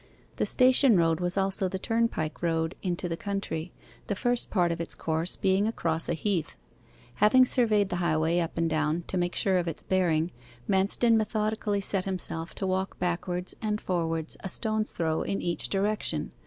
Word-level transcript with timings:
The 0.37 0.47
station 0.47 0.97
road 0.97 1.19
was 1.19 1.37
also 1.37 1.67
the 1.69 1.77
turnpike 1.77 2.41
road 2.41 2.73
into 2.81 3.07
the 3.07 3.15
country, 3.15 3.71
the 4.07 4.15
first 4.15 4.49
part 4.49 4.71
of 4.71 4.81
its 4.81 4.95
course 4.95 5.35
being 5.35 5.67
across 5.67 6.09
a 6.09 6.15
heath. 6.15 6.57
Having 7.17 7.45
surveyed 7.45 7.89
the 7.89 7.97
highway 7.97 8.39
up 8.39 8.57
and 8.57 8.67
down 8.67 9.03
to 9.05 9.17
make 9.19 9.35
sure 9.35 9.59
of 9.59 9.67
its 9.67 9.83
bearing, 9.83 10.31
Manston 10.67 11.17
methodically 11.17 11.81
set 11.81 12.05
himself 12.05 12.55
to 12.55 12.65
walk 12.65 12.97
backwards 12.97 13.53
and 13.61 13.79
forwards 13.79 14.37
a 14.39 14.49
stone's 14.49 14.91
throw 14.91 15.21
in 15.21 15.39
each 15.39 15.69
direction. 15.69 16.31